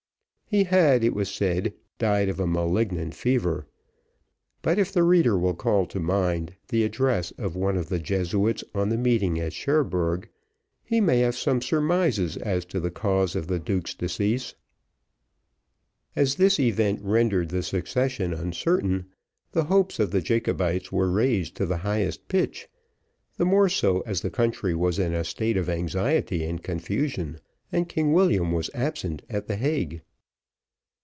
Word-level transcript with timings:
He 0.51 0.65
had, 0.65 1.01
it 1.01 1.13
was 1.15 1.31
said, 1.33 1.73
died 1.97 2.27
of 2.27 2.37
a 2.37 2.45
malignant 2.45 3.13
fever; 3.15 3.67
but 4.61 4.77
if 4.77 4.91
the 4.91 5.01
reader 5.03 5.37
will 5.39 5.53
call 5.53 5.85
to 5.85 5.97
mind 6.01 6.55
the 6.67 6.83
address 6.83 7.31
of 7.37 7.55
one 7.55 7.77
of 7.77 7.87
the 7.87 7.99
Jesuits 7.99 8.61
on 8.75 8.89
the 8.89 8.97
meeting 8.97 9.39
at 9.39 9.53
Cherbourg, 9.53 10.27
he 10.83 10.99
may 10.99 11.19
have 11.19 11.37
some 11.37 11.61
surmises 11.61 12.35
as 12.35 12.65
to 12.65 12.81
the 12.81 12.91
cause 12.91 13.33
of 13.33 13.47
the 13.47 13.59
duke's 13.59 13.93
decease. 13.93 14.53
As 16.17 16.35
this 16.35 16.59
event 16.59 16.99
rendered 17.01 17.47
the 17.47 17.63
succession 17.63 18.33
uncertain, 18.33 19.05
the 19.53 19.63
hopes 19.63 20.01
of 20.01 20.11
the 20.11 20.19
Jacobites 20.21 20.91
were 20.91 21.09
raised 21.09 21.55
to 21.55 21.65
the 21.65 21.77
highest 21.77 22.27
pitch: 22.27 22.67
the 23.37 23.45
more 23.45 23.69
so 23.69 24.01
as 24.01 24.19
the 24.19 24.29
country 24.29 24.75
was 24.75 24.99
in 24.99 25.13
a 25.13 25.23
state 25.23 25.55
of 25.55 25.69
anxiety 25.69 26.43
and 26.43 26.61
confusion, 26.61 27.39
and 27.71 27.87
King 27.87 28.11
William 28.11 28.51
was 28.51 28.69
absent 28.73 29.21
at 29.29 29.47
the 29.47 29.55
Hague. 29.55 30.01